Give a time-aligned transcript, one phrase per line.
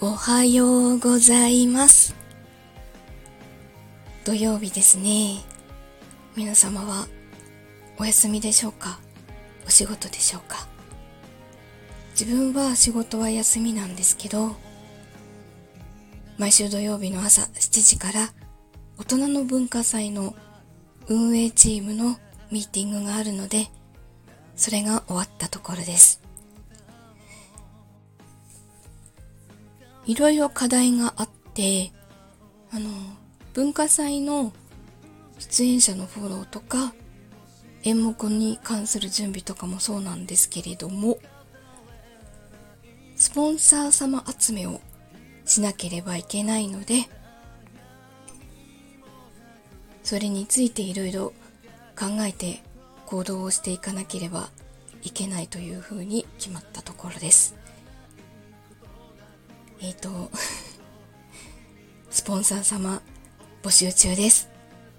[0.00, 2.14] おはようございます。
[4.24, 5.40] 土曜日ですね。
[6.36, 7.08] 皆様は
[7.98, 9.00] お休みでしょうか？
[9.66, 10.68] お仕事でしょうか？
[12.12, 14.54] 自分は仕事は休みなんですけど
[16.38, 18.28] 毎週土曜日の朝7時から
[18.98, 20.36] 大人の文化祭の
[21.08, 22.18] 運営チームの
[22.52, 23.66] ミーティングがあるので
[24.54, 26.20] それが終わったところです。
[30.08, 31.92] いろいろ課題があって
[32.72, 32.88] あの
[33.52, 34.54] 文化祭の
[35.38, 36.94] 出演者のフォローとか
[37.84, 41.18] 演目に関する準備とかもそうなんですけれども
[43.16, 44.80] スポンサー様集めを
[45.44, 47.06] しなければいけないので
[50.02, 51.34] それについていろいろ
[51.94, 52.62] 考えて
[53.04, 54.48] 行動をしていかなければ
[55.02, 57.57] いけないというふうに決まったところです。
[59.80, 60.30] えっ、ー、と
[62.10, 63.02] スポンサー様
[63.62, 64.50] 募集中です。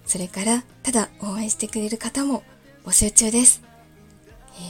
[0.06, 2.44] それからただ応援してくれる方も
[2.84, 3.62] 募集中です、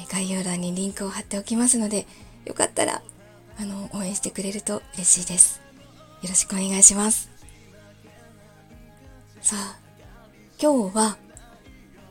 [0.04, 2.06] えー、概要欄にリンクを貼っておきますので
[2.44, 3.02] よかったら
[3.58, 5.62] あの応援してくれると嬉しいです。
[6.22, 7.30] よろしくお願いします。
[9.42, 9.80] さあ
[10.62, 11.18] 今日は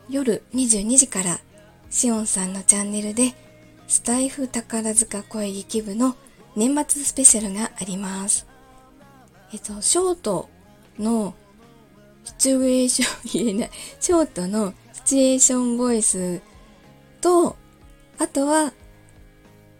[0.09, 1.39] 夜22時から
[1.91, 3.35] しおんさんのチャンネルで
[3.87, 6.15] スタイフ宝塚声劇部の
[6.59, 8.45] 年末スペシャルがあります。
[9.53, 10.49] えっと、ショート
[10.99, 11.33] の
[12.25, 13.69] シチュエーション、言えない、
[14.01, 16.41] ショートのシチュエーションボイス
[17.21, 17.55] と、
[18.17, 18.73] あとは、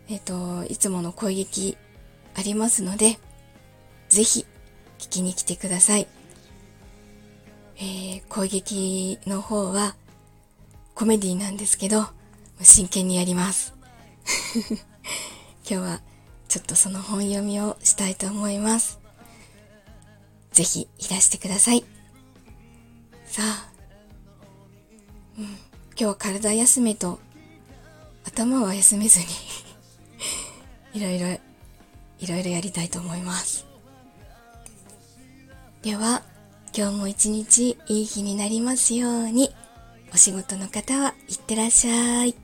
[0.08, 1.76] えっと、いつもの声劇
[2.34, 3.20] ありますので、
[4.08, 4.46] ぜひ
[5.00, 6.08] 聞きに来てください。
[7.76, 9.98] えー、声劇の方は
[10.96, 12.06] コメディなんですけど、
[12.62, 13.74] 真剣にやります。
[15.70, 16.09] 今日は
[16.50, 19.00] ちょっとその本読みをしたいと思います。
[20.52, 21.86] ぜひいらしてください。
[23.26, 23.70] さあ、
[25.38, 25.55] うん、今
[25.95, 27.20] 日は体休めと
[28.26, 29.26] 頭は休めずに
[30.93, 31.27] いろいろ、
[32.20, 33.67] いろいろやりたいと思います。
[35.83, 36.23] では、
[36.76, 39.54] 今日も一日いい日になりますように、
[40.11, 42.36] お仕事の方はいってらっしゃい。